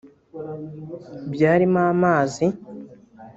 [1.33, 2.45] byarimo amazi